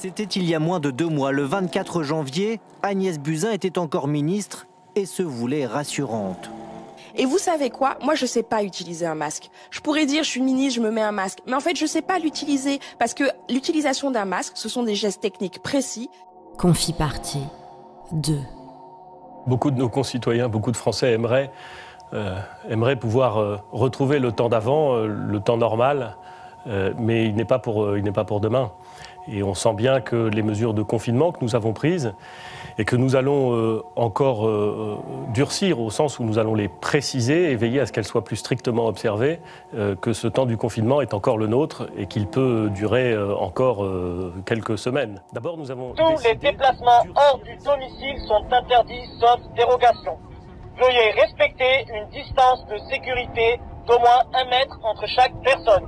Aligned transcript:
C'était 0.00 0.24
il 0.24 0.48
y 0.48 0.54
a 0.54 0.58
moins 0.58 0.80
de 0.80 0.90
deux 0.90 1.10
mois, 1.10 1.30
le 1.30 1.42
24 1.42 2.02
janvier, 2.02 2.58
Agnès 2.82 3.18
Buzyn 3.18 3.52
était 3.52 3.76
encore 3.76 4.08
ministre 4.08 4.66
et 4.96 5.04
se 5.04 5.22
voulait 5.22 5.66
rassurante. 5.66 6.50
Et 7.16 7.26
vous 7.26 7.36
savez 7.36 7.68
quoi? 7.68 7.98
Moi, 8.02 8.14
je 8.14 8.24
sais 8.24 8.42
pas 8.42 8.62
utiliser 8.62 9.04
un 9.04 9.14
masque. 9.14 9.50
Je 9.70 9.80
pourrais 9.80 10.06
dire, 10.06 10.22
je 10.22 10.30
suis 10.30 10.40
ministre, 10.40 10.80
je 10.80 10.80
me 10.80 10.90
mets 10.90 11.02
un 11.02 11.12
masque. 11.12 11.40
Mais 11.46 11.52
en 11.52 11.60
fait, 11.60 11.76
je 11.76 11.84
sais 11.84 12.00
pas 12.00 12.18
l'utiliser. 12.18 12.80
Parce 12.98 13.12
que 13.12 13.24
l'utilisation 13.50 14.10
d'un 14.10 14.24
masque, 14.24 14.52
ce 14.54 14.70
sont 14.70 14.84
des 14.84 14.94
gestes 14.94 15.20
techniques 15.20 15.62
précis. 15.62 16.08
Confie 16.56 16.94
partie 16.94 17.44
2. 18.12 18.38
Beaucoup 19.46 19.70
de 19.70 19.76
nos 19.76 19.90
concitoyens, 19.90 20.48
beaucoup 20.48 20.72
de 20.72 20.78
Français 20.78 21.12
aimeraient, 21.12 21.50
euh, 22.14 22.38
aimeraient 22.70 22.96
pouvoir 22.96 23.36
euh, 23.36 23.58
retrouver 23.70 24.18
le 24.18 24.32
temps 24.32 24.48
d'avant, 24.48 24.94
euh, 24.94 25.06
le 25.06 25.40
temps 25.40 25.58
normal, 25.58 26.16
mais 26.98 27.24
il 27.24 27.34
n'est 27.34 27.46
pas, 27.46 27.58
pour, 27.58 27.96
il 27.96 28.04
n'est 28.04 28.12
pas 28.12 28.24
pour 28.24 28.40
demain. 28.40 28.70
Et 29.28 29.42
on 29.42 29.54
sent 29.54 29.74
bien 29.74 30.00
que 30.00 30.16
les 30.16 30.42
mesures 30.42 30.74
de 30.74 30.82
confinement 30.82 31.32
que 31.32 31.38
nous 31.42 31.54
avons 31.54 31.72
prises 31.72 32.14
et 32.78 32.84
que 32.84 32.96
nous 32.96 33.16
allons 33.16 33.54
euh, 33.54 33.84
encore 33.96 34.46
euh, 34.46 34.98
durcir 35.34 35.80
au 35.80 35.90
sens 35.90 36.18
où 36.18 36.24
nous 36.24 36.38
allons 36.38 36.54
les 36.54 36.68
préciser 36.68 37.50
et 37.50 37.56
veiller 37.56 37.80
à 37.80 37.86
ce 37.86 37.92
qu'elles 37.92 38.06
soient 38.06 38.24
plus 38.24 38.36
strictement 38.36 38.86
observées, 38.86 39.40
euh, 39.74 39.94
que 39.96 40.12
ce 40.12 40.28
temps 40.28 40.46
du 40.46 40.56
confinement 40.56 41.00
est 41.00 41.12
encore 41.12 41.36
le 41.36 41.46
nôtre 41.46 41.88
et 41.96 42.06
qu'il 42.06 42.26
peut 42.26 42.70
durer 42.72 43.16
encore 43.38 43.86
quelques 44.46 44.78
semaines. 44.78 45.20
D'abord, 45.32 45.56
nous 45.56 45.70
avons 45.70 45.92
tous 45.94 46.22
les 46.24 46.34
déplacements 46.34 47.04
hors 47.14 47.38
du 47.38 47.56
domicile 47.56 48.16
sont 48.26 48.44
interdits 48.50 49.06
sauf 49.20 49.40
dérogation. 49.56 50.16
Veuillez 50.78 51.10
respecter 51.20 51.86
une 51.94 52.08
distance 52.10 52.64
de 52.66 52.78
sécurité 52.90 53.60
d'au 53.86 53.98
moins 53.98 54.22
un 54.34 54.44
mètre 54.44 54.78
entre 54.82 55.06
chaque 55.06 55.32
personne 55.42 55.86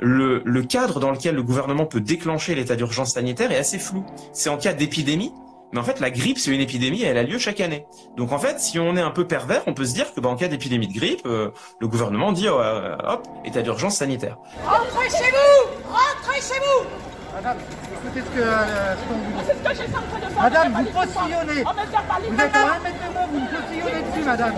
le, 0.00 0.62
cadre 0.62 1.00
dans 1.00 1.10
lequel 1.10 1.34
le 1.34 1.42
gouvernement 1.42 1.86
peut 1.86 2.00
déclencher 2.00 2.54
l'état 2.54 2.76
d'urgence 2.76 3.14
sanitaire 3.14 3.52
est 3.52 3.58
assez 3.58 3.78
flou. 3.78 4.04
C'est 4.32 4.48
en 4.48 4.56
cas 4.56 4.72
d'épidémie, 4.72 5.32
mais 5.72 5.80
en 5.80 5.82
fait, 5.82 6.00
la 6.00 6.10
grippe, 6.10 6.38
c'est 6.38 6.52
une 6.52 6.60
épidémie 6.60 7.02
et 7.02 7.06
elle 7.06 7.18
a 7.18 7.22
lieu 7.22 7.38
chaque 7.38 7.60
année. 7.60 7.86
Donc 8.16 8.32
en 8.32 8.38
fait, 8.38 8.60
si 8.60 8.78
on 8.78 8.96
est 8.96 9.00
un 9.00 9.10
peu 9.10 9.26
pervers, 9.26 9.62
on 9.66 9.74
peut 9.74 9.84
se 9.84 9.94
dire 9.94 10.12
que 10.14 10.20
bah, 10.20 10.28
en 10.28 10.36
cas 10.36 10.48
d'épidémie 10.48 10.88
de 10.88 10.94
grippe, 10.94 11.22
euh, 11.26 11.50
le 11.80 11.88
gouvernement 11.88 12.32
dit 12.32 12.48
oh, 12.48 12.58
euh, 12.60 12.96
hop, 13.04 13.26
état 13.44 13.62
d'urgence 13.62 13.96
sanitaire. 13.96 14.38
Rentrez 14.64 15.10
chez 15.10 15.30
vous 15.30 15.90
Rentrez 15.90 16.40
chez 16.40 16.60
vous 16.60 16.86
Madame, 17.34 17.58
écoutez 17.92 18.20
ce 18.20 18.34
que, 18.34 18.42
euh, 18.42 18.96
ce 18.96 19.08
qu'on 19.08 19.14
vous 19.14 19.38
dit. 19.38 19.44
C'est 19.46 19.52
ce 19.52 19.62
que 19.62 19.82
j'ai 19.82 19.86
de 19.86 20.32
faire. 20.32 20.42
Madame, 20.42 20.72
vous 20.72 20.84
postillonnez. 20.84 21.64
Vous 21.64 22.40
êtes 22.40 22.54
à 22.54 22.74
un 22.74 22.78
mètre 22.80 22.96
de 22.96 23.12
moi, 23.12 23.22
vous 23.30 23.40
me 23.40 23.46
postillonnez 23.46 24.10
dessus, 24.10 24.24
madame. 24.24 24.54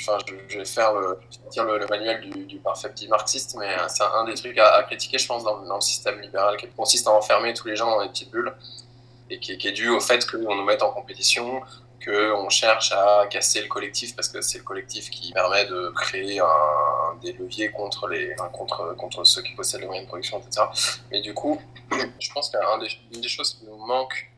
Enfin, 0.00 0.18
je, 0.48 0.58
vais 0.58 0.64
faire 0.64 0.92
le, 0.92 1.18
le, 1.56 1.86
manuel 1.88 2.30
du, 2.46 2.58
parfait 2.58 2.88
petit 2.90 3.08
marxiste, 3.08 3.56
mais 3.58 3.74
c'est 3.88 4.04
un 4.04 4.24
des 4.24 4.34
trucs 4.34 4.58
à, 4.58 4.82
critiquer, 4.84 5.18
je 5.18 5.26
pense, 5.26 5.42
dans, 5.42 5.58
le 5.58 5.80
système 5.80 6.20
libéral 6.20 6.56
qui 6.56 6.68
consiste 6.68 7.08
à 7.08 7.10
enfermer 7.10 7.52
tous 7.52 7.66
les 7.66 7.74
gens 7.74 7.90
dans 7.90 8.02
des 8.02 8.08
petites 8.08 8.30
bulles 8.30 8.54
et 9.30 9.40
qui, 9.40 9.58
qui 9.58 9.68
est 9.68 9.72
dû 9.72 9.88
au 9.88 10.00
fait 10.00 10.24
qu'on 10.24 10.54
nous 10.54 10.64
mette 10.64 10.82
en 10.82 10.90
compétition, 10.90 11.62
qu'on 12.04 12.48
cherche 12.48 12.92
à 12.92 13.26
casser 13.28 13.62
le 13.62 13.68
collectif 13.68 14.14
parce 14.14 14.28
que 14.28 14.40
c'est 14.40 14.58
le 14.58 14.64
collectif 14.64 15.10
qui 15.10 15.32
permet 15.32 15.66
de 15.66 15.90
créer 15.94 16.40
un, 16.40 17.14
des 17.22 17.32
leviers 17.32 17.70
contre, 17.70 18.08
les, 18.08 18.34
contre, 18.52 18.94
contre 18.96 19.24
ceux 19.24 19.42
qui 19.42 19.54
possèdent 19.54 19.80
les 19.80 19.86
moyens 19.86 20.06
de 20.06 20.08
production, 20.08 20.38
etc. 20.38 20.66
Mais 21.10 21.20
du 21.20 21.34
coup, 21.34 21.60
je 22.20 22.32
pense 22.32 22.50
qu'une 22.50 23.20
des, 23.20 23.28
choses 23.28 23.54
qui 23.54 23.64
nous 23.64 23.76
manque 23.76 24.30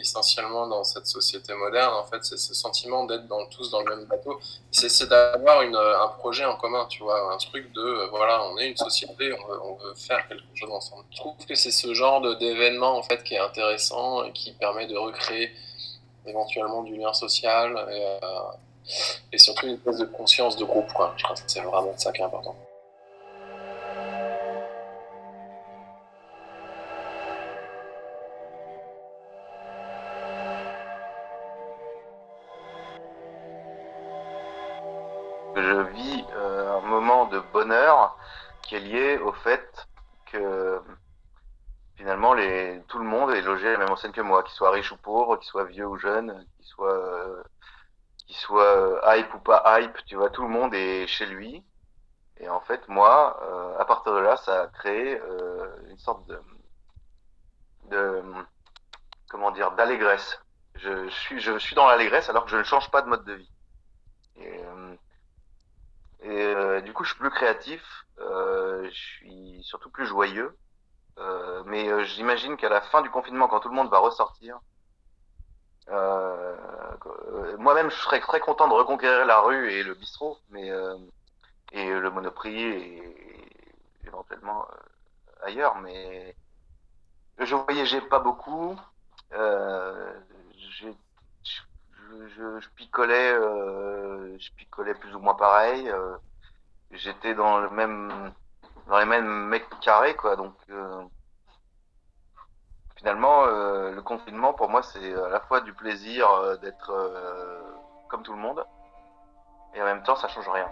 essentiellement 0.00 0.66
dans 0.66 0.82
cette 0.84 1.06
société 1.06 1.52
moderne, 1.54 1.94
en 1.94 2.04
fait, 2.04 2.24
c'est 2.24 2.38
ce 2.38 2.54
sentiment 2.54 3.04
d'être 3.04 3.26
tous 3.50 3.70
dans 3.70 3.80
le 3.80 3.96
même 3.96 4.06
bateau. 4.06 4.40
C'est 4.70 5.08
d'avoir 5.08 5.60
un 5.60 6.08
projet 6.18 6.44
en 6.44 6.56
commun, 6.56 6.86
tu 6.88 7.02
vois, 7.02 7.32
un 7.32 7.36
truc 7.36 7.72
de, 7.72 8.08
voilà, 8.10 8.44
on 8.46 8.58
est 8.58 8.70
une 8.70 8.76
société, 8.76 9.32
on 9.32 9.46
veut, 9.46 9.60
on 9.62 9.74
veut 9.74 9.94
faire 9.94 10.26
quelque 10.28 10.42
chose 10.54 10.70
ensemble. 10.70 11.04
Je 11.10 11.16
trouve 11.18 11.36
que 11.46 11.54
c'est 11.54 11.70
ce 11.70 11.92
genre 11.92 12.22
d'événement, 12.38 12.96
en 12.96 13.02
fait, 13.02 13.22
qui 13.24 13.34
est 13.34 13.38
intéressant 13.38 14.24
et 14.24 14.32
qui 14.32 14.52
permet 14.52 14.86
de 14.86 14.96
recréer 14.96 15.52
éventuellement 16.26 16.82
du 16.82 16.96
lien 16.96 17.12
social 17.12 17.76
et, 17.90 18.18
euh, 18.22 18.28
et 19.32 19.38
surtout 19.38 19.66
une 19.66 19.74
espèce 19.74 19.98
de 19.98 20.06
conscience 20.06 20.56
de 20.56 20.64
groupe. 20.64 20.88
Je 20.88 20.94
crois 21.24 21.34
que 21.34 21.40
c'est 21.46 21.60
vraiment 21.60 21.96
ça 21.96 22.12
qui 22.12 22.20
est 22.20 22.24
important. 22.24 22.56
Je 35.56 35.82
vis 35.92 36.24
euh, 36.36 36.78
un 36.78 36.80
moment 36.80 37.26
de 37.26 37.40
bonheur 37.52 38.16
qui 38.62 38.74
est 38.74 38.80
lié 38.80 39.18
au 39.18 39.32
fait 39.32 39.86
que 40.26 40.80
finalement, 41.96 42.34
les, 42.34 42.82
tout 42.88 42.98
le 42.98 43.04
monde 43.04 43.30
est 43.30 43.42
logé 43.42 43.68
à 43.68 43.72
la 43.72 43.78
même 43.78 43.90
enseigne 43.90 44.12
que 44.12 44.20
moi, 44.20 44.42
qu'il 44.42 44.54
soit 44.54 44.70
riche 44.70 44.92
ou 44.92 44.96
pauvre, 44.96 45.36
qu'il 45.36 45.46
soit 45.46 45.64
vieux 45.64 45.86
ou 45.86 45.96
jeune, 45.96 46.46
qu'il 46.56 46.66
soit, 46.66 46.92
euh, 46.92 47.42
soit 48.28 48.62
euh, 48.62 49.00
hype 49.16 49.32
ou 49.34 49.38
pas 49.38 49.80
hype, 49.80 49.96
tu 50.06 50.16
vois, 50.16 50.30
tout 50.30 50.42
le 50.42 50.48
monde 50.48 50.74
est 50.74 51.06
chez 51.06 51.26
lui. 51.26 51.64
Et 52.38 52.48
en 52.48 52.60
fait, 52.60 52.88
moi, 52.88 53.38
euh, 53.42 53.78
à 53.78 53.84
partir 53.84 54.12
de 54.14 54.18
là, 54.18 54.36
ça 54.36 54.62
a 54.62 54.66
créé 54.68 55.20
une 55.88 55.98
sorte 55.98 56.26
de, 56.26 56.40
de 57.90 58.22
comment 59.28 59.50
dire, 59.52 59.72
d'allégresse. 59.72 60.40
Je, 60.74 61.08
suis, 61.08 61.40
je 61.40 61.56
suis 61.58 61.76
dans 61.76 61.86
l'allégresse 61.86 62.28
alors 62.28 62.44
que 62.44 62.50
je 62.50 62.56
ne 62.56 62.64
change 62.64 62.90
pas 62.90 63.02
de 63.02 63.08
mode 63.08 63.24
de 63.24 63.34
vie. 63.34 63.50
Et, 64.36 64.60
et 66.22 66.82
du 66.82 66.92
coup, 66.92 67.04
je 67.04 67.10
suis 67.10 67.20
plus 67.20 67.30
créatif, 67.30 68.04
je 68.18 68.90
suis 68.90 69.62
surtout 69.62 69.90
plus 69.90 70.06
joyeux. 70.06 70.56
Euh, 71.18 71.64
mais 71.66 71.88
euh, 71.88 72.04
j'imagine 72.04 72.56
qu'à 72.56 72.68
la 72.68 72.80
fin 72.80 73.02
du 73.02 73.10
confinement, 73.10 73.48
quand 73.48 73.58
tout 73.60 73.68
le 73.68 73.74
monde 73.74 73.90
va 73.90 73.98
ressortir, 73.98 74.60
Euh, 75.88 77.56
Moi-même, 77.58 77.90
je 77.90 77.96
serais 77.96 78.20
très 78.20 78.40
content 78.40 78.68
de 78.68 78.74
reconquérir 78.74 79.24
la 79.26 79.40
rue 79.40 79.70
et 79.72 79.82
le 79.82 79.94
bistrot, 79.94 80.38
mais 80.50 80.70
et 81.72 81.90
le 81.90 82.10
Monoprix 82.10 82.58
et, 82.62 83.48
éventuellement 84.06 84.66
ailleurs, 85.42 85.76
mais 85.76 86.36
je 87.38 87.54
voyageais 87.54 88.00
pas 88.02 88.18
beaucoup. 88.18 88.76
Euh, 89.32 90.20
je, 90.58 90.88
je- 92.28 92.60
je 92.60 92.68
picolais, 92.76 93.32
euh, 93.32 94.36
je 94.38 94.50
picolais 94.56 94.94
plus 94.94 95.14
ou 95.14 95.18
moins 95.20 95.34
pareil. 95.34 95.88
euh, 95.88 96.16
J'étais 96.92 97.34
dans 97.34 97.60
le 97.60 97.70
même, 97.70 98.34
dans 98.86 98.98
les 98.98 99.04
mêmes 99.06 99.48
mètres 99.48 99.78
carrés, 99.80 100.14
quoi. 100.14 100.36
Donc 100.36 100.54
euh, 100.70 101.02
finalement, 102.96 103.44
euh, 103.46 103.90
le 103.92 104.02
confinement 104.02 104.52
pour 104.54 104.68
moi, 104.68 104.82
c'est 104.82 105.14
à 105.14 105.28
la 105.28 105.40
fois 105.40 105.60
du 105.60 105.72
plaisir 105.74 106.30
euh, 106.30 106.56
d'être 106.56 106.92
comme 108.08 108.22
tout 108.22 108.32
le 108.32 108.38
monde, 108.38 108.64
et 109.74 109.82
en 109.82 109.84
même 109.84 110.02
temps, 110.02 110.16
ça 110.16 110.28
change 110.28 110.48
rien. 110.48 110.70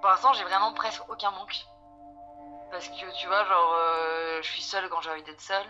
Pour 0.00 0.10
l'instant, 0.10 0.32
j'ai 0.32 0.44
vraiment 0.44 0.72
presque 0.72 1.02
aucun 1.10 1.30
manque. 1.30 1.66
Parce 2.70 2.88
que 2.88 3.18
tu 3.18 3.26
vois, 3.26 3.44
genre, 3.44 3.74
euh, 3.74 4.42
je 4.42 4.50
suis 4.50 4.62
seule 4.62 4.88
quand 4.88 5.00
j'ai 5.00 5.10
envie 5.10 5.22
d'être 5.22 5.40
seule. 5.40 5.66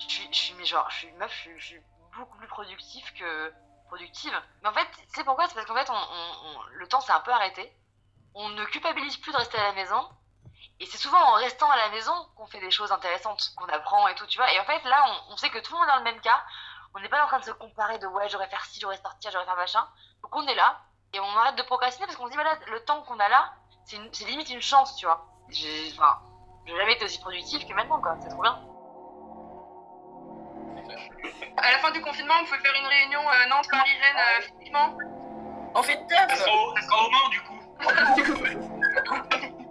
Je 0.00 0.06
suis, 0.32 0.54
mais 0.54 0.64
genre, 0.64 0.88
je 0.90 0.96
suis 0.96 1.12
meuf, 1.12 1.32
je 1.56 1.64
suis, 1.64 1.80
beaucoup 2.16 2.36
plus 2.36 2.48
productive 2.48 3.12
que 3.14 3.52
productive. 3.86 4.34
Mais 4.62 4.68
en 4.68 4.72
fait, 4.72 4.86
tu 4.96 5.14
sais 5.14 5.24
pourquoi? 5.24 5.48
C'est 5.48 5.54
parce 5.54 5.66
qu'en 5.66 5.74
fait, 5.74 5.90
le 6.72 6.88
temps 6.88 7.00
s'est 7.00 7.12
un 7.12 7.20
peu 7.20 7.30
arrêté. 7.30 7.72
On 8.34 8.48
ne 8.50 8.64
culpabilise 8.66 9.16
plus 9.18 9.32
de 9.32 9.36
rester 9.36 9.58
à 9.58 9.64
la 9.64 9.72
maison. 9.72 10.08
Et 10.80 10.86
c'est 10.86 10.98
souvent 10.98 11.18
en 11.18 11.34
restant 11.34 11.70
à 11.70 11.76
la 11.76 11.90
maison 11.90 12.12
qu'on 12.36 12.46
fait 12.46 12.60
des 12.60 12.70
choses 12.70 12.90
intéressantes, 12.90 13.52
qu'on 13.56 13.66
apprend 13.66 14.08
et 14.08 14.14
tout, 14.14 14.26
tu 14.26 14.38
vois. 14.38 14.52
Et 14.52 14.58
en 14.58 14.64
fait, 14.64 14.82
là, 14.84 15.04
on, 15.30 15.36
sait 15.36 15.50
que 15.50 15.58
tout 15.58 15.72
le 15.72 15.78
monde 15.78 15.88
est 15.88 15.92
dans 15.92 15.98
le 15.98 16.04
même 16.04 16.20
cas. 16.20 16.42
On 16.94 17.00
n'est 17.00 17.08
pas 17.08 17.22
en 17.22 17.28
train 17.28 17.38
de 17.38 17.44
se 17.44 17.52
comparer 17.52 17.98
de 17.98 18.06
ouais, 18.06 18.28
j'aurais 18.28 18.48
faire 18.48 18.64
ci, 18.64 18.80
j'aurais 18.80 18.96
sortir, 18.96 19.30
j'aurais 19.30 19.44
faire 19.44 19.56
machin. 19.56 19.86
Donc 20.22 20.34
on 20.34 20.46
est 20.46 20.54
là 20.54 20.80
et 21.12 21.20
on 21.20 21.36
arrête 21.38 21.56
de 21.56 21.62
procrastiner 21.62 22.06
parce 22.06 22.16
qu'on 22.16 22.26
se 22.26 22.30
dit, 22.30 22.36
voilà, 22.36 22.58
le 22.66 22.84
temps 22.84 23.02
qu'on 23.02 23.18
a 23.20 23.28
là, 23.28 23.52
c'est 23.84 24.24
limite 24.26 24.50
une 24.50 24.60
chance, 24.62 24.96
tu 24.96 25.06
vois. 25.06 25.26
Enfin, 25.92 26.20
j'ai 26.66 26.76
jamais 26.76 26.92
été 26.94 27.04
aussi 27.04 27.18
productive 27.20 27.66
que 27.66 27.74
maintenant, 27.74 28.00
quoi. 28.00 28.16
C'est 28.20 28.28
trop 28.28 28.42
bien. 28.42 28.60
À 31.56 31.72
la 31.72 31.78
fin 31.78 31.90
du 31.90 32.00
confinement, 32.00 32.34
on 32.40 32.44
pouvait 32.44 32.58
faire 32.58 32.74
une 32.80 32.86
réunion 32.86 33.20
euh, 33.20 33.48
Nantes-Paris-Rennes 33.50 34.16
euh, 34.16 34.42
physiquement. 34.42 34.96
On 35.74 35.82
fait 35.82 35.98
teuf 36.06 36.28
Ça 36.28 36.36
sera 36.36 37.06
au 37.06 37.10
Mans, 37.10 37.28
du 37.30 37.40
coup. 37.42 37.58